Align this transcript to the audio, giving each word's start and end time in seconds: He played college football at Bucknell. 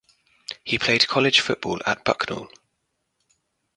He 0.63 0.79
played 0.79 1.07
college 1.07 1.41
football 1.41 1.79
at 1.85 2.03
Bucknell. 2.03 2.49